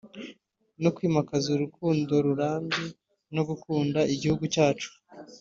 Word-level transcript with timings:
no 0.81 0.89
kwimakaza 0.95 1.47
urukundo 1.51 2.13
rurambye 2.25 2.85
no 3.35 3.41
gukunda 3.49 3.99
igihugu 4.13 4.43
cyacu 4.53 4.89